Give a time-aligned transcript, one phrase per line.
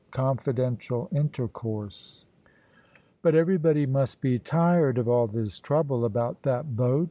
[0.09, 2.25] CONFIDENTIAL INTERCOURSE.
[3.21, 6.99] But everybody must be tired of all this trouble about that boat.